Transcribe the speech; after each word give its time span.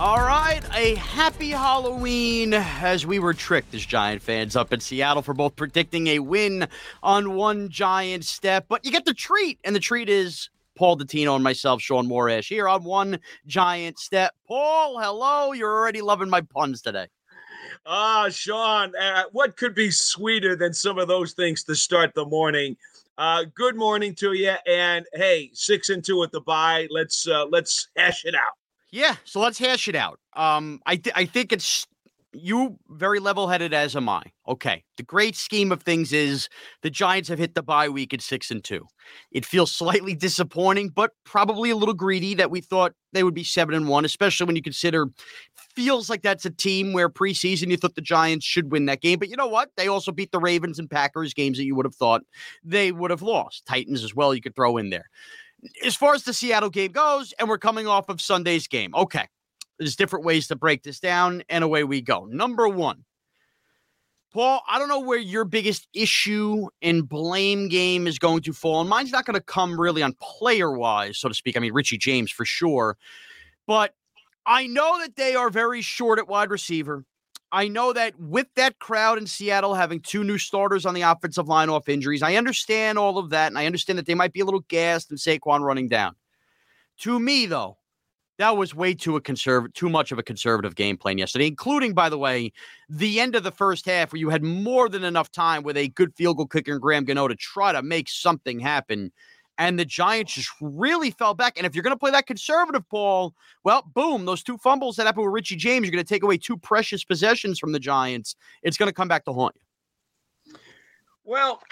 All 0.00 0.16
right, 0.16 0.62
a 0.74 0.94
happy 0.94 1.50
Halloween 1.50 2.54
as 2.54 3.04
we 3.04 3.18
were 3.18 3.34
tricked 3.34 3.74
as 3.74 3.84
Giant 3.84 4.22
fans 4.22 4.56
up 4.56 4.72
in 4.72 4.80
Seattle 4.80 5.20
for 5.20 5.34
both 5.34 5.54
predicting 5.56 6.06
a 6.06 6.20
win 6.20 6.66
on 7.02 7.34
one 7.34 7.68
Giant 7.68 8.24
step. 8.24 8.64
But 8.66 8.82
you 8.82 8.92
get 8.92 9.04
the 9.04 9.12
treat, 9.12 9.58
and 9.62 9.76
the 9.76 9.78
treat 9.78 10.08
is 10.08 10.48
Paul 10.74 10.96
Dottino 10.96 11.34
and 11.34 11.44
myself, 11.44 11.82
Shaun 11.82 12.08
Morash, 12.08 12.48
here 12.48 12.66
on 12.66 12.82
one 12.82 13.20
Giant 13.46 13.98
step. 13.98 14.32
Paul, 14.48 14.98
hello. 14.98 15.52
You're 15.52 15.70
already 15.70 16.00
loving 16.00 16.30
my 16.30 16.40
puns 16.40 16.80
today. 16.80 17.08
Ah, 17.84 18.30
Sean, 18.30 18.94
uh, 18.96 19.24
what 19.32 19.58
could 19.58 19.74
be 19.74 19.90
sweeter 19.90 20.56
than 20.56 20.72
some 20.72 20.98
of 20.98 21.08
those 21.08 21.34
things 21.34 21.62
to 21.64 21.74
start 21.74 22.14
the 22.14 22.24
morning? 22.24 22.74
Uh, 23.18 23.44
good 23.54 23.76
morning 23.76 24.14
to 24.14 24.32
you, 24.32 24.54
and 24.66 25.04
hey, 25.12 25.50
six 25.52 25.90
and 25.90 26.02
two 26.02 26.22
at 26.22 26.32
the 26.32 26.40
bye. 26.40 26.88
Let's 26.88 27.28
uh, 27.28 27.44
let's 27.50 27.88
hash 27.98 28.24
it 28.24 28.34
out. 28.34 28.54
Yeah, 28.92 29.16
so 29.24 29.40
let's 29.40 29.58
hash 29.58 29.88
it 29.88 29.94
out. 29.94 30.18
Um, 30.34 30.80
I 30.86 30.96
th- 30.96 31.14
I 31.16 31.24
think 31.24 31.52
it's 31.52 31.86
you 32.32 32.78
very 32.88 33.18
level 33.18 33.48
headed 33.48 33.74
as 33.74 33.96
am 33.96 34.08
I. 34.08 34.22
Okay, 34.48 34.84
the 34.96 35.02
great 35.02 35.34
scheme 35.36 35.72
of 35.72 35.82
things 35.82 36.12
is 36.12 36.48
the 36.82 36.90
Giants 36.90 37.28
have 37.28 37.38
hit 37.38 37.54
the 37.54 37.62
bye 37.62 37.88
week 37.88 38.12
at 38.14 38.20
six 38.20 38.50
and 38.50 38.62
two. 38.62 38.86
It 39.30 39.44
feels 39.44 39.70
slightly 39.76 40.14
disappointing, 40.14 40.88
but 40.90 41.12
probably 41.24 41.70
a 41.70 41.76
little 41.76 41.94
greedy 41.94 42.34
that 42.34 42.50
we 42.50 42.60
thought 42.60 42.92
they 43.12 43.22
would 43.22 43.34
be 43.34 43.44
seven 43.44 43.74
and 43.74 43.88
one, 43.88 44.04
especially 44.04 44.46
when 44.46 44.56
you 44.56 44.62
consider 44.62 45.08
feels 45.76 46.10
like 46.10 46.22
that's 46.22 46.44
a 46.44 46.50
team 46.50 46.92
where 46.92 47.08
preseason 47.08 47.70
you 47.70 47.76
thought 47.76 47.94
the 47.94 48.00
Giants 48.00 48.44
should 48.44 48.72
win 48.72 48.86
that 48.86 49.00
game. 49.00 49.18
But 49.20 49.28
you 49.28 49.36
know 49.36 49.46
what? 49.46 49.70
They 49.76 49.86
also 49.86 50.10
beat 50.10 50.32
the 50.32 50.40
Ravens 50.40 50.78
and 50.80 50.90
Packers 50.90 51.32
games 51.32 51.58
that 51.58 51.64
you 51.64 51.76
would 51.76 51.86
have 51.86 51.94
thought 51.94 52.22
they 52.64 52.90
would 52.90 53.10
have 53.10 53.22
lost. 53.22 53.66
Titans 53.66 54.02
as 54.02 54.14
well, 54.14 54.34
you 54.34 54.40
could 54.40 54.56
throw 54.56 54.76
in 54.78 54.90
there 54.90 55.06
as 55.84 55.96
far 55.96 56.14
as 56.14 56.24
the 56.24 56.32
Seattle 56.32 56.70
game 56.70 56.92
goes, 56.92 57.32
and 57.38 57.48
we're 57.48 57.58
coming 57.58 57.86
off 57.86 58.08
of 58.08 58.20
Sunday's 58.20 58.68
game. 58.68 58.94
Okay. 58.94 59.26
There's 59.78 59.96
different 59.96 60.26
ways 60.26 60.46
to 60.48 60.56
break 60.56 60.82
this 60.82 61.00
down, 61.00 61.42
and 61.48 61.64
away 61.64 61.84
we 61.84 62.02
go. 62.02 62.26
Number 62.26 62.68
one, 62.68 63.04
Paul, 64.32 64.62
I 64.68 64.78
don't 64.78 64.88
know 64.88 65.00
where 65.00 65.18
your 65.18 65.44
biggest 65.44 65.88
issue 65.94 66.68
and 66.82 67.08
blame 67.08 67.68
game 67.68 68.06
is 68.06 68.18
going 68.18 68.42
to 68.42 68.52
fall. 68.52 68.80
And 68.80 68.90
mine's 68.90 69.10
not 69.10 69.24
going 69.24 69.34
to 69.34 69.40
come 69.40 69.80
really 69.80 70.02
on 70.02 70.14
player 70.20 70.70
wise, 70.70 71.18
so 71.18 71.28
to 71.28 71.34
speak. 71.34 71.56
I 71.56 71.60
mean, 71.60 71.72
Richie 71.72 71.98
James 71.98 72.30
for 72.30 72.44
sure. 72.44 72.96
But 73.66 73.94
I 74.46 74.66
know 74.66 75.00
that 75.00 75.16
they 75.16 75.34
are 75.34 75.50
very 75.50 75.80
short 75.80 76.18
at 76.18 76.28
wide 76.28 76.50
receiver. 76.50 77.04
I 77.52 77.68
know 77.68 77.92
that 77.92 78.18
with 78.18 78.46
that 78.54 78.78
crowd 78.78 79.18
in 79.18 79.26
Seattle 79.26 79.74
having 79.74 80.00
two 80.00 80.22
new 80.22 80.38
starters 80.38 80.86
on 80.86 80.94
the 80.94 81.02
offensive 81.02 81.48
line 81.48 81.68
off 81.68 81.88
injuries, 81.88 82.22
I 82.22 82.36
understand 82.36 82.98
all 82.98 83.18
of 83.18 83.30
that. 83.30 83.48
And 83.48 83.58
I 83.58 83.66
understand 83.66 83.98
that 83.98 84.06
they 84.06 84.14
might 84.14 84.32
be 84.32 84.40
a 84.40 84.44
little 84.44 84.64
gassed 84.68 85.10
and 85.10 85.18
Saquon 85.18 85.60
running 85.60 85.88
down. 85.88 86.14
To 86.98 87.18
me, 87.18 87.46
though, 87.46 87.78
that 88.38 88.56
was 88.56 88.74
way 88.74 88.94
too 88.94 89.16
a 89.16 89.20
conservative, 89.20 89.74
too 89.74 89.88
much 89.88 90.12
of 90.12 90.18
a 90.18 90.22
conservative 90.22 90.74
game 90.74 90.96
plan 90.96 91.18
yesterday, 91.18 91.46
including, 91.46 91.92
by 91.92 92.08
the 92.08 92.18
way, 92.18 92.52
the 92.88 93.20
end 93.20 93.34
of 93.34 93.42
the 93.42 93.50
first 93.50 93.84
half 93.84 94.12
where 94.12 94.20
you 94.20 94.30
had 94.30 94.42
more 94.42 94.88
than 94.88 95.04
enough 95.04 95.30
time 95.30 95.62
with 95.62 95.76
a 95.76 95.88
good 95.88 96.14
field 96.14 96.36
goal 96.36 96.46
kicker 96.46 96.72
and 96.72 96.80
Graham 96.80 97.04
Gano 97.04 97.28
to 97.28 97.34
try 97.34 97.72
to 97.72 97.82
make 97.82 98.08
something 98.08 98.60
happen 98.60 99.12
and 99.60 99.78
the 99.78 99.84
Giants 99.84 100.32
just 100.32 100.50
really 100.62 101.10
fell 101.10 101.34
back. 101.34 101.58
And 101.58 101.66
if 101.66 101.74
you're 101.74 101.82
going 101.82 101.94
to 101.94 101.98
play 101.98 102.10
that 102.12 102.26
conservative, 102.26 102.82
Paul, 102.88 103.34
well, 103.62 103.82
boom, 103.94 104.24
those 104.24 104.42
two 104.42 104.56
fumbles 104.56 104.96
that 104.96 105.04
happened 105.04 105.26
with 105.26 105.34
Richie 105.34 105.54
James, 105.54 105.84
you're 105.84 105.92
going 105.92 106.02
to 106.02 106.08
take 106.08 106.22
away 106.22 106.38
two 106.38 106.56
precious 106.56 107.04
possessions 107.04 107.58
from 107.58 107.72
the 107.72 107.78
Giants. 107.78 108.36
It's 108.62 108.78
going 108.78 108.88
to 108.88 108.94
come 108.94 109.06
back 109.06 109.26
to 109.26 109.34
haunt 109.34 109.54
you. 109.56 110.54
Well, 111.24 111.62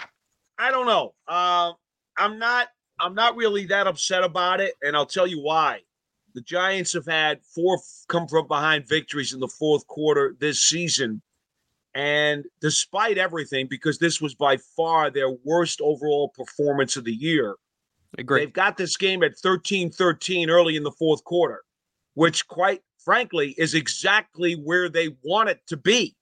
I 0.59 0.69
don't 0.69 0.85
know. 0.85 1.15
Uh, 1.27 1.73
I'm 2.15 2.37
not. 2.37 2.67
I'm 2.99 3.15
not 3.15 3.35
really 3.35 3.65
that 3.67 3.87
upset 3.87 4.23
about 4.23 4.61
it, 4.61 4.75
and 4.83 4.95
I'll 4.95 5.05
tell 5.05 5.25
you 5.25 5.41
why. 5.41 5.79
The 6.35 6.41
Giants 6.41 6.93
have 6.93 7.07
had 7.07 7.39
four 7.43 7.79
come 8.07 8.27
from 8.27 8.47
behind 8.47 8.87
victories 8.87 9.33
in 9.33 9.39
the 9.39 9.47
fourth 9.47 9.87
quarter 9.87 10.35
this 10.39 10.61
season. 10.61 11.23
And 11.95 12.45
despite 12.61 13.17
everything, 13.17 13.65
because 13.67 13.97
this 13.97 14.21
was 14.21 14.35
by 14.35 14.57
far 14.57 15.09
their 15.09 15.31
worst 15.43 15.81
overall 15.81 16.29
performance 16.29 16.95
of 16.95 17.03
the 17.03 17.13
year, 17.13 17.55
Agree. 18.17 18.41
They've 18.41 18.53
got 18.53 18.77
this 18.77 18.97
game 18.97 19.23
at 19.23 19.37
13 19.37 19.91
13 19.91 20.49
early 20.49 20.75
in 20.75 20.83
the 20.83 20.91
fourth 20.91 21.23
quarter, 21.23 21.63
which, 22.15 22.47
quite 22.47 22.81
frankly, 22.97 23.53
is 23.57 23.75
exactly 23.75 24.53
where 24.53 24.89
they 24.89 25.09
want 25.23 25.49
it 25.49 25.61
to 25.67 25.77
be. 25.77 26.15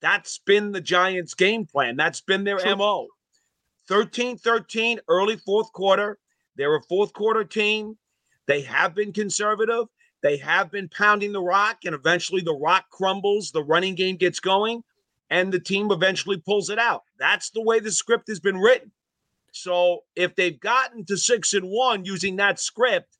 That's 0.00 0.38
been 0.38 0.72
the 0.72 0.80
Giants' 0.80 1.34
game 1.34 1.66
plan. 1.66 1.96
That's 1.96 2.20
been 2.20 2.44
their 2.44 2.58
True. 2.58 2.76
MO. 2.76 3.08
13 3.88 4.38
13, 4.38 5.00
early 5.08 5.36
fourth 5.36 5.72
quarter. 5.72 6.18
They're 6.56 6.76
a 6.76 6.82
fourth 6.82 7.12
quarter 7.12 7.44
team. 7.44 7.96
They 8.46 8.62
have 8.62 8.94
been 8.94 9.12
conservative. 9.12 9.86
They 10.22 10.36
have 10.38 10.70
been 10.70 10.88
pounding 10.88 11.32
the 11.32 11.42
rock, 11.42 11.78
and 11.84 11.94
eventually 11.94 12.42
the 12.42 12.54
rock 12.54 12.90
crumbles. 12.90 13.52
The 13.52 13.64
running 13.64 13.94
game 13.94 14.16
gets 14.16 14.40
going, 14.40 14.82
and 15.30 15.52
the 15.52 15.60
team 15.60 15.90
eventually 15.90 16.36
pulls 16.36 16.68
it 16.70 16.78
out. 16.78 17.04
That's 17.18 17.50
the 17.50 17.62
way 17.62 17.80
the 17.80 17.92
script 17.92 18.28
has 18.28 18.40
been 18.40 18.58
written. 18.58 18.92
So 19.52 20.04
if 20.16 20.34
they've 20.34 20.58
gotten 20.58 21.04
to 21.06 21.16
six 21.16 21.54
and 21.54 21.68
one 21.68 22.04
using 22.04 22.36
that 22.36 22.60
script, 22.60 23.16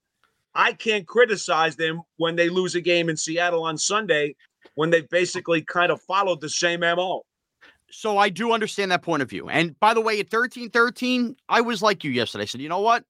I 0.55 0.73
can't 0.73 1.07
criticize 1.07 1.77
them 1.77 2.03
when 2.17 2.37
they 2.37 2.49
lose 2.49 2.75
a 2.75 2.81
game 2.81 3.09
in 3.09 3.17
Seattle 3.17 3.65
on 3.65 3.79
Sunday 3.79 4.35
when 4.75 4.91
they've 4.91 5.09
basically 5.09 5.63
kind 5.63 5.93
of 5.93 6.01
followed 6.03 6.41
the 6.41 6.49
same 6.49 6.81
MO. 6.81 7.23
So 7.91 8.19
I 8.19 8.29
do 8.29 8.53
understand 8.53 8.91
that 8.93 9.03
point 9.03 9.23
of 9.23 9.31
view. 9.31 9.49
And 9.49 9.79
by 9.81 9.95
the 9.95 10.01
way, 10.01 10.21
at 10.21 10.31
13 10.31 10.71
13, 10.71 11.37
I 11.49 11.61
was 11.61 11.83
like 11.83 12.05
you 12.05 12.11
yesterday. 12.11 12.43
I 12.43 12.47
said, 12.47 12.61
you 12.61 12.69
know 12.69 12.81
what? 12.81 13.05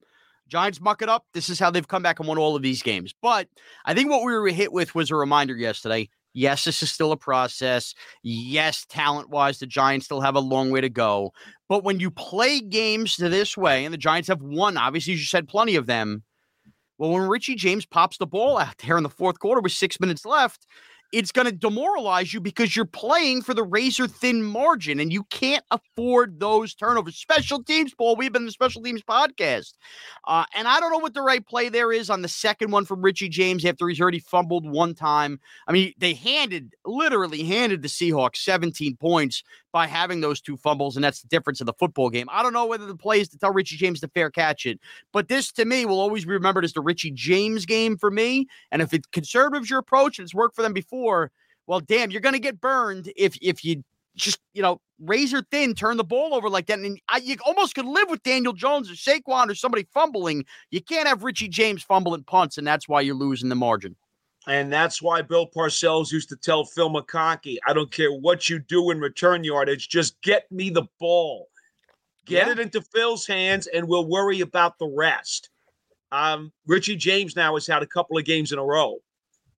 Giants 0.49 0.81
muck 0.81 1.01
it 1.01 1.09
up. 1.09 1.27
This 1.33 1.49
is 1.49 1.61
how 1.61 1.71
they've 1.71 1.87
come 1.87 2.03
back 2.03 2.19
and 2.19 2.27
won 2.27 2.39
all 2.39 2.57
of 2.57 2.63
these 2.63 2.83
games. 2.83 3.15
But 3.23 3.49
I 3.85 3.95
think 3.95 4.11
what 4.11 4.25
we 4.25 4.33
were 4.33 4.49
hit 4.49 4.73
with 4.73 4.95
was 4.95 5.11
a 5.11 5.17
reminder 5.17 5.55
yesterday 5.55 6.09
Yes, 6.33 6.65
this 6.65 6.83
is 6.83 6.93
still 6.93 7.13
a 7.13 7.17
process. 7.17 7.95
Yes, 8.23 8.87
talent 8.89 9.31
wise, 9.31 9.59
the 9.59 9.67
Giants 9.67 10.07
still 10.07 10.21
have 10.21 10.37
a 10.37 10.41
long 10.41 10.71
way 10.71 10.81
to 10.81 10.89
go. 10.89 11.33
But 11.69 11.83
when 11.83 11.99
you 11.99 12.11
play 12.11 12.61
games 12.61 13.17
this 13.17 13.57
way, 13.57 13.85
and 13.85 13.93
the 13.93 13.99
Giants 13.99 14.29
have 14.29 14.41
won, 14.41 14.77
obviously, 14.77 15.15
you 15.15 15.19
said 15.19 15.49
plenty 15.49 15.75
of 15.75 15.87
them. 15.87 16.23
Well, 16.99 17.11
when 17.13 17.29
Richie 17.29 17.55
James 17.55 17.87
pops 17.87 18.19
the 18.19 18.27
ball 18.27 18.59
out 18.59 18.77
there 18.79 18.97
in 18.97 19.03
the 19.03 19.09
fourth 19.09 19.39
quarter 19.39 19.61
with 19.61 19.73
six 19.73 19.99
minutes 19.99 20.27
left, 20.27 20.67
it's 21.13 21.33
going 21.33 21.47
to 21.47 21.53
demoralize 21.53 22.33
you 22.33 22.41
because 22.41 22.77
you're 22.77 22.85
playing 22.85 23.43
for 23.43 23.55
the 23.55 23.63
razor 23.63 24.07
thin 24.07 24.43
margin 24.43 25.01
and 25.01 25.13
you 25.13 25.25
can't 25.25 25.65
afford 25.71 26.39
those 26.39 26.75
turnovers. 26.75 27.17
Special 27.17 27.63
teams, 27.63 27.95
Paul. 27.95 28.17
We've 28.17 28.33
been 28.33 28.47
the 28.47 28.53
special 28.53 28.83
teams 28.83 29.03
podcast. 29.03 29.75
Uh, 30.27 30.45
and 30.55 30.69
I 30.69 30.79
don't 30.79 30.93
know 30.93 30.99
what 30.99 31.15
the 31.15 31.23
right 31.23 31.45
play 31.45 31.69
there 31.69 31.93
is 31.93 32.11
on 32.11 32.23
the 32.23 32.29
second 32.29 32.71
one 32.71 32.85
from 32.85 33.03
Richie 33.03 33.29
James 33.29 33.65
after 33.65 33.89
he's 33.89 34.01
already 34.01 34.21
fumbled 34.21 34.69
one 34.69 34.95
time. 34.95 35.41
I 35.67 35.73
mean, 35.73 35.93
they 35.99 36.15
handed, 36.15 36.75
literally 36.85 37.43
handed 37.43 37.83
the 37.83 37.89
Seahawks 37.89 38.37
17 38.37 38.97
points 38.97 39.43
by 39.73 39.87
having 39.87 40.21
those 40.21 40.41
two 40.41 40.57
fumbles, 40.57 40.97
and 40.97 41.05
that's 41.05 41.23
the 41.23 41.29
difference 41.29 41.61
in 41.61 41.67
the 41.67 41.73
football 41.75 42.11
game. 42.11 42.27
I 42.31 42.43
don't 42.43 42.53
know 42.53 42.67
whether 42.67 42.87
the 42.87 42.97
play 42.97 43.21
is 43.21 43.29
to 43.31 43.39
tell 43.39 43.53
Richie 43.53 43.77
James 43.77 44.01
to 44.01 44.09
fair 44.09 44.31
catch 44.31 44.67
it, 44.67 44.81
but 45.13 45.29
this 45.29 45.53
to 45.53 45.65
me 45.65 45.85
will 45.87 46.01
always 46.01 46.25
be 46.25 46.33
remembered 46.33 46.65
as 46.65 46.73
the 46.73 46.81
Richie 46.81 47.13
James 47.13 47.67
game 47.67 47.97
for 47.97 48.11
me. 48.11 48.47
And 48.71 48.83
if 48.83 48.93
it's 48.93 49.07
conservatives 49.13 49.71
your 49.71 49.79
approach 49.79 50.19
and 50.19 50.25
it's 50.25 50.35
worked 50.35 50.57
for 50.57 50.63
them 50.63 50.73
before, 50.73 51.31
well, 51.67 51.81
damn, 51.81 52.11
you're 52.11 52.21
going 52.21 52.35
to 52.35 52.41
get 52.41 52.61
burned 52.61 53.13
if 53.17 53.37
if 53.41 53.65
you 53.65 53.83
just 54.17 54.41
you 54.55 54.63
know 54.63 54.81
razor 54.99 55.43
thin 55.51 55.75
turn 55.75 55.97
the 55.97 56.05
ball 56.05 56.35
over 56.35 56.51
like 56.51 56.67
that. 56.67 56.79
And 56.79 57.01
I, 57.09 57.19
you 57.19 57.37
almost 57.47 57.75
could 57.75 57.87
live 57.87 58.11
with 58.11 58.23
Daniel 58.23 58.53
Jones 58.53 58.91
or 58.91 58.95
Saquon 58.95 59.49
or 59.49 59.55
somebody 59.55 59.87
fumbling. 59.93 60.45
You 60.71 60.83
can't 60.83 61.09
have 61.09 61.23
Richie 61.23 61.49
James 61.49 61.83
fumbling 61.83 62.25
punts, 62.25 62.59
and 62.59 62.67
that's 62.67 62.89
why 62.89 63.01
you're 63.01 63.15
losing 63.15 63.49
the 63.49 63.55
margin. 63.55 63.97
And 64.51 64.73
that's 64.73 65.01
why 65.01 65.23
Bill 65.23 65.47
Parcells 65.47 66.11
used 66.11 66.29
to 66.31 66.37
tell 66.37 66.65
Phil 66.65 66.91
McConkey, 66.91 67.59
I 67.69 67.73
don't 67.73 67.93
care 67.93 68.11
what 68.13 68.49
you 68.49 68.59
do 68.59 68.91
in 68.91 68.99
return 68.99 69.45
yardage, 69.45 69.89
just 69.89 70.21
get 70.23 70.51
me 70.51 70.71
the 70.71 70.87
ball. 70.99 71.47
Get 72.27 72.49
Yeah. 72.49 72.53
it 72.55 72.59
into 72.59 72.83
Phil's 72.83 73.29
hands, 73.29 73.69
and 73.69 73.87
we'll 73.87 74.09
worry 74.09 74.41
about 74.41 74.77
the 74.81 74.89
rest. 74.89 75.51
Um, 76.11 76.53
Richie 76.67 76.97
James 76.97 77.37
now 77.37 77.55
has 77.55 77.69
had 77.69 77.85
a 77.85 77.87
couple 77.87 78.19
of 78.19 78.25
games 78.25 78.51
in 78.51 78.59
a 78.59 78.65
row 78.65 78.97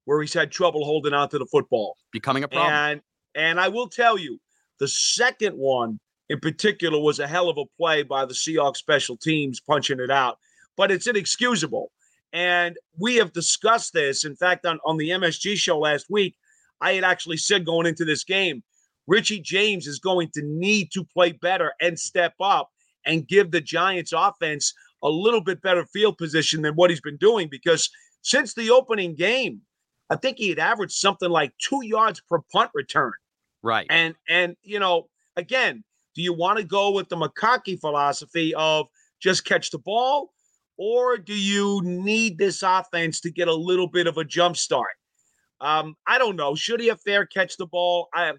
where 0.05 0.21
he's 0.21 0.35
had 0.35 0.53
trouble 0.53 0.85
holding 0.85 1.15
on 1.15 1.31
to 1.31 1.39
the 1.39 1.47
football. 1.47 1.97
Becoming 2.13 2.45
a 2.45 2.49
problem. 2.49 2.71
And 2.71 3.01
and 3.35 3.59
I 3.59 3.69
will 3.69 3.89
tell 3.89 4.19
you, 4.19 4.39
the 4.79 4.89
second 4.89 5.57
one 5.57 6.01
in 6.29 6.39
particular 6.39 6.99
was 7.01 7.19
a 7.19 7.27
hell 7.27 7.49
of 7.49 7.57
a 7.57 7.65
play 7.79 8.03
by 8.03 8.27
the 8.27 8.35
Seahawks 8.35 8.77
special 8.77 9.17
teams 9.17 9.59
punching 9.59 10.01
it 10.01 10.11
out, 10.11 10.39
but 10.77 10.91
it's 10.91 11.07
inexcusable. 11.07 11.91
And 12.33 12.77
we 12.99 13.17
have 13.17 13.33
discussed 13.33 13.93
this. 13.93 14.25
In 14.25 14.37
fact, 14.37 14.65
on, 14.65 14.79
on 14.87 14.97
the 14.97 15.11
MSG 15.11 15.57
show 15.57 15.79
last 15.79 16.07
week, 16.09 16.37
I 16.81 16.95
had 16.95 17.05
actually 17.05 17.37
said 17.37 17.67
going 17.67 17.87
into 17.87 18.05
this 18.05 18.25
game, 18.25 18.63
Richie 19.07 19.41
James 19.41 19.87
is 19.87 19.99
going 19.99 20.31
to 20.35 20.43
need 20.43 20.91
to 20.93 21.05
play 21.05 21.33
better 21.33 21.73
and 21.81 21.99
step 21.99 22.35
up 22.41 22.71
and 23.05 23.27
give 23.27 23.51
the 23.51 23.61
Giants 23.61 24.13
offense 24.15 24.73
a 25.03 25.09
little 25.09 25.41
bit 25.41 25.61
better 25.63 25.85
field 25.87 26.17
position 26.17 26.63
than 26.63 26.75
what 26.75 26.91
he's 26.91 27.01
been 27.01 27.17
doing 27.17 27.49
because 27.51 27.91
since 28.23 28.55
the 28.55 28.71
opening 28.71 29.15
game, 29.15 29.61
I 30.11 30.17
think 30.17 30.39
he 30.39 30.49
had 30.49 30.59
averaged 30.59 30.95
something 30.95 31.31
like 31.31 31.53
two 31.59 31.85
yards 31.85 32.21
per 32.29 32.39
punt 32.53 32.71
return. 32.75 33.13
right. 33.63 33.87
And 33.91 34.15
and 34.29 34.57
you 34.63 34.79
know, 34.79 35.09
again, 35.37 35.83
do 36.15 36.23
you 36.23 36.33
want 36.33 36.59
to 36.59 36.65
go 36.65 36.93
with 36.93 37.09
the 37.09 37.17
McConkey 37.17 37.81
philosophy 37.81 38.55
of 38.55 38.87
just 39.21 39.45
catch 39.45 39.71
the 39.71 39.79
ball, 39.79 40.32
or 40.85 41.17
do 41.17 41.35
you 41.35 41.81
need 41.85 42.39
this 42.39 42.63
offense 42.65 43.21
to 43.21 43.31
get 43.31 43.47
a 43.47 43.55
little 43.55 43.87
bit 43.87 44.09
of 44.09 44.19
a 44.19 44.25
jump 44.25 44.57
start? 44.57 44.91
Um, 45.61 45.95
I 46.09 46.19
don't 46.19 46.35
know. 46.35 46.57
Should 46.57 46.81
he 46.81 46.89
have 46.89 47.01
fair 47.03 47.25
catch 47.25 47.57
the 47.57 47.67
ball? 47.67 48.09
I 48.13 48.33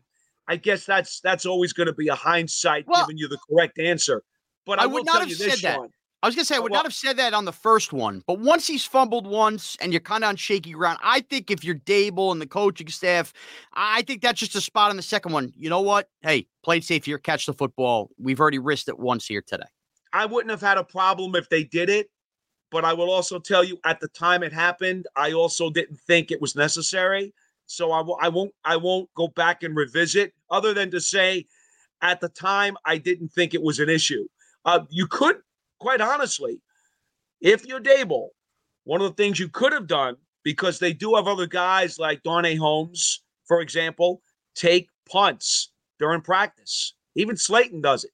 I 0.50 0.58
guess 0.58 0.86
that's 0.86 1.22
that's 1.22 1.46
always 1.46 1.72
going 1.72 1.88
to 1.88 1.94
be 1.94 2.10
a 2.10 2.16
hindsight 2.16 2.86
Well, 2.86 3.06
giving 3.06 3.18
you 3.18 3.30
the 3.30 3.38
correct 3.50 3.80
answer. 3.80 4.24
But 4.66 4.80
I, 4.80 4.84
I 4.84 4.86
would 4.88 5.06
not 5.06 5.20
have 5.22 5.30
you 5.30 5.38
this, 5.38 5.62
said 5.62 5.70
that. 5.70 5.76
Shaun. 5.78 5.90
I 6.22 6.26
was 6.28 6.36
gonna 6.36 6.46
say 6.46 6.56
I 6.56 6.60
Uh, 6.60 6.64
would 6.64 6.72
well- 6.72 6.80
not 6.80 6.86
have 6.86 6.94
said 6.94 7.16
that 7.18 7.34
on 7.34 7.46
the 7.46 7.54
first 7.54 7.94
one, 7.94 8.24
but 8.28 8.40
once 8.40 8.68
he's 8.68 8.86
fumbled 8.86 9.26
once 9.26 9.78
and 9.82 9.94
you're 9.94 10.00
kind 10.02 10.24
of 10.26 10.30
on 10.30 10.36
shaky 10.36 10.72
ground, 10.72 11.00
I 11.02 11.22
think 11.22 11.50
if 11.52 11.64
you're 11.64 11.76
Daboll 11.76 12.32
and 12.34 12.42
the 12.42 12.48
coaching 12.48 12.90
staff, 12.90 13.32
I 13.74 14.02
think 14.04 14.22
that's 14.22 14.40
just 14.40 14.56
a 14.56 14.62
spot 14.62 14.90
on 14.90 14.98
the 14.98 15.02
second 15.04 15.32
one. 15.32 15.54
You 15.58 15.70
know 15.70 15.82
what? 15.82 16.10
Hey, 16.22 16.48
play 16.64 16.78
it 16.78 16.84
safe 16.84 17.06
here, 17.06 17.18
catch 17.18 17.46
the 17.46 17.54
football. 17.54 18.10
We've 18.18 18.40
already 18.40 18.60
risked 18.60 18.88
it 18.90 19.00
once 19.00 19.26
here 19.28 19.42
today. 19.46 19.66
I 20.14 20.26
wouldn't 20.26 20.52
have 20.52 20.62
had 20.62 20.78
a 20.78 20.84
problem 20.84 21.36
if 21.36 21.50
they 21.50 21.64
did 21.64 21.90
it, 21.90 22.10
but 22.74 22.84
I 22.84 22.92
will 22.92 23.12
also 23.12 23.38
tell 23.38 23.64
you 23.64 23.78
at 23.86 24.00
the 24.00 24.08
time 24.10 24.42
it 24.42 24.52
happened, 24.52 25.06
I 25.16 25.32
also 25.32 25.70
didn't 25.70 26.00
think 26.08 26.32
it 26.32 26.42
was 26.42 26.56
necessary. 26.56 27.32
So 27.68 27.92
I 27.92 28.00
w- 28.00 28.18
I 28.20 28.28
won't 28.30 28.52
I 28.66 28.76
won't 28.76 29.10
go 29.16 29.28
back 29.28 29.62
and 29.62 29.76
revisit 29.76 30.34
other 30.50 30.74
than 30.74 30.90
to 30.92 31.00
say 31.00 31.46
at 32.02 32.20
the 32.20 32.30
time 32.30 32.76
I 32.84 32.98
didn't 32.98 33.30
think 33.30 33.54
it 33.54 33.62
was 33.62 33.80
an 33.80 33.90
issue. 33.90 34.26
Uh, 34.66 34.82
you 34.90 35.06
could 35.08 35.38
quite 35.80 36.02
honestly, 36.02 36.62
if 37.42 37.66
you're 37.66 37.80
Daboll, 37.80 38.30
one 38.86 39.02
of 39.02 39.16
the 39.16 39.24
things 39.24 39.40
you 39.40 39.50
could 39.50 39.72
have 39.72 39.88
done 39.88 40.16
because 40.44 40.80
they 40.80 40.94
do 40.94 41.14
have 41.16 41.28
other 41.28 41.48
guys 41.48 42.00
like 42.00 42.24
Darnay 42.24 42.56
Holmes, 42.56 43.22
for 43.48 43.62
example, 43.62 44.22
take 44.56 44.90
punts 45.08 45.72
during 46.00 46.22
practice. 46.22 46.96
Even 47.16 47.38
Slayton 47.38 47.82
does 47.82 48.04
it. 48.04 48.12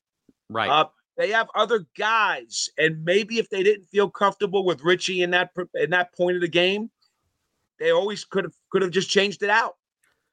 Right. 0.50 0.70
Uh, 0.70 0.88
they 1.20 1.32
have 1.32 1.50
other 1.54 1.86
guys, 1.98 2.70
and 2.78 3.04
maybe 3.04 3.40
if 3.40 3.50
they 3.50 3.62
didn't 3.62 3.84
feel 3.88 4.10
comfortable 4.10 4.64
with 4.64 4.82
Richie 4.86 5.22
in 5.22 5.32
that 5.32 5.52
in 5.76 5.90
that 5.90 6.16
point 6.16 6.38
of 6.38 6.42
the 6.42 6.48
game, 6.48 6.90
they 7.78 7.92
always 7.92 8.24
could 8.24 8.46
have 8.46 8.54
could 8.72 8.82
have 8.82 8.92
just 8.92 9.10
changed 9.10 9.44
it 9.44 9.50
out. 9.50 9.76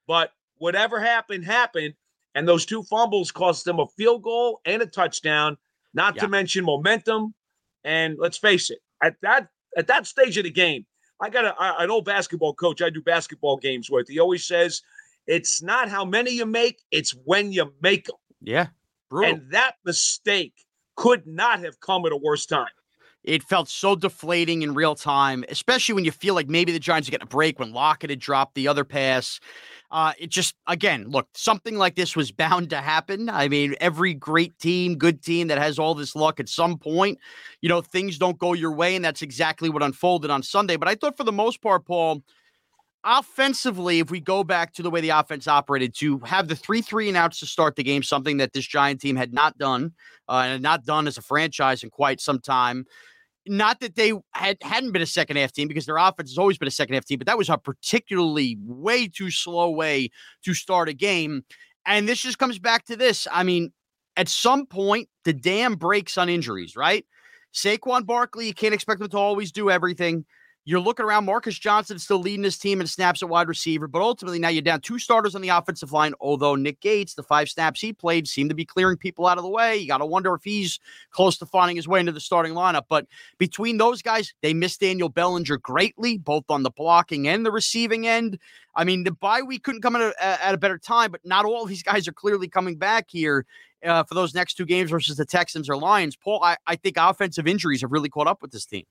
But 0.06 0.30
whatever 0.58 1.00
happened 1.00 1.44
happened, 1.44 1.94
and 2.36 2.46
those 2.46 2.64
two 2.64 2.84
fumbles 2.84 3.32
cost 3.32 3.64
them 3.64 3.80
a 3.80 3.86
field 3.98 4.22
goal 4.22 4.60
and 4.64 4.80
a 4.80 4.86
touchdown. 4.86 5.58
Not 5.92 6.14
Yeah. 6.14 6.22
to 6.22 6.28
mention 6.28 6.64
momentum. 6.64 7.34
And 7.82 8.16
let's 8.16 8.38
face 8.38 8.70
it, 8.70 8.78
at 9.02 9.16
that 9.22 9.48
at 9.76 9.88
that 9.88 10.06
stage 10.06 10.38
of 10.38 10.44
the 10.44 10.50
game, 10.50 10.86
I 11.20 11.30
got 11.30 11.46
a, 11.46 11.82
an 11.82 11.90
old 11.90 12.04
basketball 12.04 12.54
coach 12.54 12.80
I 12.80 12.90
do 12.90 13.02
basketball 13.02 13.56
games 13.56 13.90
with. 13.90 14.06
He 14.08 14.20
always 14.20 14.46
says, 14.46 14.82
"It's 15.26 15.60
not 15.62 15.88
how 15.88 16.04
many 16.04 16.30
you 16.30 16.46
make; 16.46 16.84
it's 16.92 17.10
when 17.10 17.50
you 17.50 17.74
make 17.82 18.06
them." 18.06 18.16
yeah. 18.40 18.68
Brutal. 19.08 19.34
And 19.34 19.50
that 19.52 19.76
mistake 19.84 20.65
could 20.96 21.26
not 21.26 21.60
have 21.60 21.78
come 21.80 22.04
at 22.06 22.12
a 22.12 22.16
worse 22.16 22.46
time. 22.46 22.68
it 23.24 23.42
felt 23.42 23.68
so 23.68 23.96
deflating 23.96 24.62
in 24.62 24.72
real 24.72 24.94
time, 24.94 25.44
especially 25.48 25.94
when 25.94 26.04
you 26.04 26.12
feel 26.12 26.34
like 26.34 26.48
maybe 26.48 26.72
the 26.72 26.78
Giants 26.78 27.08
are 27.08 27.10
getting 27.10 27.24
a 27.24 27.28
break 27.28 27.58
when 27.58 27.72
Lockett 27.72 28.10
had 28.10 28.20
dropped 28.20 28.54
the 28.54 28.68
other 28.68 28.84
pass. 28.84 29.40
Uh, 29.90 30.12
it 30.18 30.30
just, 30.30 30.54
again, 30.68 31.06
look, 31.08 31.28
something 31.34 31.76
like 31.76 31.96
this 31.96 32.14
was 32.14 32.30
bound 32.44 32.70
to 32.70 32.80
happen. 32.80 33.28
I 33.28 33.48
mean, 33.48 33.74
every 33.80 34.14
great 34.14 34.56
team, 34.58 34.96
good 34.96 35.22
team 35.22 35.48
that 35.48 35.58
has 35.58 35.78
all 35.78 35.94
this 35.94 36.14
luck 36.14 36.38
at 36.38 36.48
some 36.48 36.78
point, 36.78 37.18
you 37.60 37.68
know, 37.68 37.80
things 37.80 38.16
don't 38.16 38.38
go 38.38 38.52
your 38.52 38.72
way. 38.72 38.94
And 38.94 39.04
that's 39.04 39.22
exactly 39.22 39.68
what 39.68 39.82
unfolded 39.82 40.30
on 40.30 40.42
Sunday. 40.42 40.76
But 40.76 40.88
I 40.88 40.94
thought 40.94 41.16
for 41.16 41.24
the 41.24 41.32
most 41.32 41.60
part, 41.60 41.84
Paul, 41.84 42.22
offensively, 43.06 44.00
if 44.00 44.10
we 44.10 44.20
go 44.20 44.42
back 44.44 44.74
to 44.74 44.82
the 44.82 44.90
way 44.90 45.00
the 45.00 45.10
offense 45.10 45.46
operated, 45.46 45.94
to 45.94 46.18
have 46.20 46.48
the 46.48 46.56
three 46.56 46.82
three 46.82 47.08
and 47.08 47.16
outs 47.16 47.38
to 47.38 47.46
start 47.46 47.76
the 47.76 47.84
game, 47.84 48.02
something 48.02 48.36
that 48.38 48.52
this 48.52 48.66
Giant 48.66 49.00
team 49.00 49.16
had 49.16 49.32
not 49.32 49.56
done 49.56 49.92
uh, 50.28 50.42
and 50.44 50.52
had 50.52 50.62
not 50.62 50.84
done 50.84 51.06
as 51.06 51.16
a 51.16 51.22
franchise 51.22 51.82
in 51.82 51.90
quite 51.90 52.20
some 52.20 52.40
time. 52.40 52.84
Not 53.46 53.78
that 53.78 53.94
they 53.94 54.12
had 54.32 54.58
hadn't 54.60 54.90
been 54.90 55.02
a 55.02 55.06
second 55.06 55.36
half 55.36 55.52
team 55.52 55.68
because 55.68 55.86
their 55.86 55.96
offense 55.96 56.30
has 56.30 56.38
always 56.38 56.58
been 56.58 56.66
a 56.66 56.72
second 56.72 56.94
half 56.94 57.06
team, 57.06 57.18
but 57.18 57.28
that 57.28 57.38
was 57.38 57.48
a 57.48 57.56
particularly 57.56 58.58
way 58.60 59.06
too 59.06 59.30
slow 59.30 59.70
way 59.70 60.10
to 60.44 60.52
start 60.52 60.88
a 60.88 60.92
game. 60.92 61.44
And 61.86 62.08
this 62.08 62.20
just 62.20 62.38
comes 62.38 62.58
back 62.58 62.84
to 62.86 62.96
this. 62.96 63.28
I 63.30 63.44
mean, 63.44 63.72
at 64.16 64.28
some 64.28 64.66
point, 64.66 65.08
the 65.24 65.32
dam 65.32 65.76
breaks 65.76 66.18
on 66.18 66.28
injuries, 66.28 66.74
right? 66.74 67.06
Saquon 67.54 68.04
Barkley, 68.04 68.48
you 68.48 68.54
can't 68.54 68.74
expect 68.74 69.00
him 69.00 69.08
to 69.08 69.16
always 69.16 69.52
do 69.52 69.70
everything. 69.70 70.24
You're 70.68 70.80
looking 70.80 71.06
around. 71.06 71.26
Marcus 71.26 71.56
Johnson 71.56 71.96
still 71.96 72.18
leading 72.18 72.42
his 72.42 72.58
team 72.58 72.80
in 72.80 72.88
snaps 72.88 73.22
at 73.22 73.28
wide 73.28 73.46
receiver, 73.46 73.86
but 73.86 74.02
ultimately 74.02 74.40
now 74.40 74.48
you're 74.48 74.62
down 74.62 74.80
two 74.80 74.98
starters 74.98 75.36
on 75.36 75.40
the 75.40 75.50
offensive 75.50 75.92
line. 75.92 76.12
Although 76.20 76.56
Nick 76.56 76.80
Gates, 76.80 77.14
the 77.14 77.22
five 77.22 77.48
snaps 77.48 77.80
he 77.80 77.92
played, 77.92 78.26
seemed 78.26 78.50
to 78.50 78.56
be 78.56 78.64
clearing 78.64 78.96
people 78.96 79.28
out 79.28 79.38
of 79.38 79.44
the 79.44 79.48
way. 79.48 79.76
You 79.76 79.86
got 79.86 79.98
to 79.98 80.06
wonder 80.06 80.34
if 80.34 80.42
he's 80.42 80.80
close 81.12 81.38
to 81.38 81.46
finding 81.46 81.76
his 81.76 81.86
way 81.86 82.00
into 82.00 82.10
the 82.10 82.18
starting 82.18 82.52
lineup. 82.52 82.86
But 82.88 83.06
between 83.38 83.78
those 83.78 84.02
guys, 84.02 84.34
they 84.42 84.52
missed 84.54 84.80
Daniel 84.80 85.08
Bellinger 85.08 85.58
greatly, 85.58 86.18
both 86.18 86.46
on 86.48 86.64
the 86.64 86.70
blocking 86.70 87.28
and 87.28 87.46
the 87.46 87.52
receiving 87.52 88.08
end. 88.08 88.36
I 88.74 88.82
mean, 88.82 89.04
the 89.04 89.12
bye 89.12 89.42
week 89.42 89.62
couldn't 89.62 89.82
come 89.82 89.94
at 89.94 90.02
a, 90.02 90.44
at 90.44 90.52
a 90.52 90.58
better 90.58 90.78
time, 90.78 91.12
but 91.12 91.20
not 91.24 91.44
all 91.44 91.64
these 91.66 91.84
guys 91.84 92.08
are 92.08 92.12
clearly 92.12 92.48
coming 92.48 92.74
back 92.74 93.06
here 93.08 93.46
uh, 93.84 94.02
for 94.02 94.14
those 94.14 94.34
next 94.34 94.54
two 94.54 94.66
games 94.66 94.90
versus 94.90 95.16
the 95.16 95.24
Texans 95.26 95.70
or 95.70 95.76
Lions. 95.76 96.16
Paul, 96.16 96.42
I, 96.42 96.56
I 96.66 96.74
think 96.74 96.96
offensive 96.98 97.46
injuries 97.46 97.82
have 97.82 97.92
really 97.92 98.08
caught 98.08 98.26
up 98.26 98.42
with 98.42 98.50
this 98.50 98.66
team. 98.66 98.82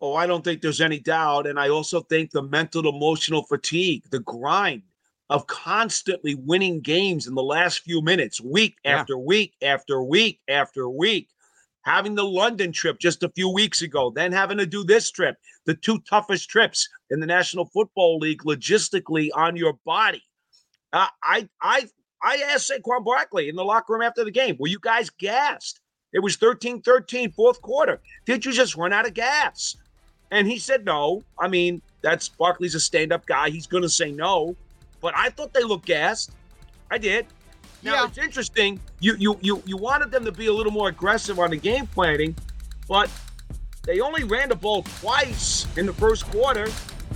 Oh, 0.00 0.14
I 0.14 0.26
don't 0.26 0.44
think 0.44 0.60
there's 0.60 0.80
any 0.80 0.98
doubt. 0.98 1.46
And 1.46 1.58
I 1.58 1.68
also 1.70 2.00
think 2.02 2.30
the 2.30 2.42
mental, 2.42 2.88
emotional 2.88 3.42
fatigue, 3.44 4.04
the 4.10 4.20
grind 4.20 4.82
of 5.30 5.46
constantly 5.46 6.34
winning 6.34 6.80
games 6.80 7.26
in 7.26 7.34
the 7.34 7.42
last 7.42 7.80
few 7.80 8.00
minutes, 8.02 8.40
week 8.40 8.76
Yeah. 8.84 9.00
after 9.00 9.18
week 9.18 9.54
after 9.62 10.02
week 10.02 10.40
after 10.48 10.88
week. 10.88 11.28
Having 11.82 12.16
the 12.16 12.24
London 12.24 12.72
trip 12.72 12.98
just 12.98 13.22
a 13.22 13.28
few 13.30 13.48
weeks 13.48 13.80
ago, 13.80 14.10
then 14.10 14.32
having 14.32 14.58
to 14.58 14.66
do 14.66 14.84
this 14.84 15.10
trip, 15.10 15.36
the 15.66 15.74
two 15.74 16.00
toughest 16.00 16.48
trips 16.50 16.88
in 17.10 17.20
the 17.20 17.26
National 17.26 17.64
Football 17.66 18.18
League 18.18 18.42
logistically 18.42 19.28
on 19.34 19.56
your 19.56 19.74
body. 19.84 20.22
Uh, 20.92 21.06
I, 21.22 21.48
I, 21.62 21.88
I 22.22 22.36
asked 22.48 22.70
Saquon 22.70 23.04
Barkley 23.04 23.48
in 23.48 23.56
the 23.56 23.64
locker 23.64 23.92
room 23.92 24.02
after 24.02 24.24
the 24.24 24.30
game, 24.32 24.56
were 24.58 24.66
you 24.68 24.80
guys 24.80 25.10
gassed? 25.10 25.80
It 26.12 26.20
was 26.20 26.36
13 26.36 26.82
13, 26.82 27.30
fourth 27.32 27.60
quarter. 27.62 28.00
Did 28.24 28.44
you 28.44 28.52
just 28.52 28.76
run 28.76 28.92
out 28.92 29.06
of 29.06 29.14
gas? 29.14 29.76
And 30.30 30.46
he 30.46 30.58
said 30.58 30.84
no. 30.84 31.22
I 31.38 31.48
mean, 31.48 31.80
that's 32.02 32.28
Barkley's 32.28 32.74
a 32.74 32.80
stand-up 32.80 33.26
guy. 33.26 33.50
He's 33.50 33.66
gonna 33.66 33.88
say 33.88 34.10
no. 34.10 34.56
But 35.00 35.14
I 35.16 35.30
thought 35.30 35.52
they 35.52 35.62
looked 35.62 35.86
gassed. 35.86 36.32
I 36.90 36.98
did. 36.98 37.26
Now 37.82 37.94
Yeah. 37.94 38.06
it's 38.06 38.18
interesting. 38.18 38.80
You 39.00 39.16
you 39.18 39.38
you 39.40 39.62
you 39.66 39.76
wanted 39.76 40.10
them 40.10 40.24
to 40.24 40.32
be 40.32 40.46
a 40.46 40.52
little 40.52 40.72
more 40.72 40.88
aggressive 40.88 41.38
on 41.38 41.50
the 41.50 41.56
game 41.56 41.86
planning, 41.86 42.34
but 42.88 43.10
they 43.84 44.00
only 44.00 44.24
ran 44.24 44.48
the 44.48 44.56
ball 44.56 44.82
twice 45.00 45.66
in 45.76 45.86
the 45.86 45.92
first 45.92 46.24
quarter, 46.30 46.68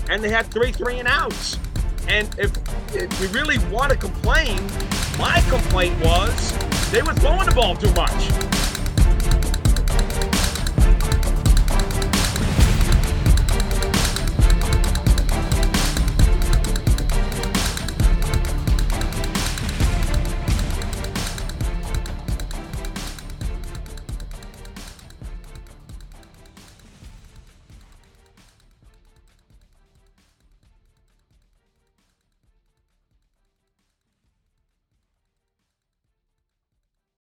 and 0.08 0.22
they 0.22 0.28
had 0.30 0.46
three 0.52 0.70
three 0.72 0.98
and 0.98 1.08
outs. 1.08 1.58
And 2.08 2.28
if, 2.38 2.50
if 2.94 3.20
you 3.20 3.28
really 3.28 3.58
want 3.72 3.90
to 3.92 3.98
complain, 3.98 4.60
my 5.18 5.40
complaint 5.48 5.98
was 6.04 6.52
they 6.90 7.02
were 7.02 7.14
throwing 7.14 7.46
the 7.46 7.54
ball 7.54 7.76
too 7.76 7.92
much. 7.94 8.49